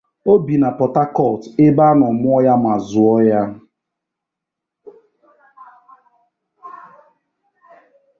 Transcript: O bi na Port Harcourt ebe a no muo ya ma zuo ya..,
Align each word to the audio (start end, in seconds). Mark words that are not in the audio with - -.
O 0.31 0.33
bi 0.45 0.55
na 0.61 0.69
Port 0.77 0.95
Harcourt 0.97 1.41
ebe 1.65 1.81
a 1.89 1.91
no 1.99 2.07
muo 2.21 2.37
ya 2.45 2.55
ma 2.63 2.73
zuo 2.87 3.15
ya.., 3.29 3.41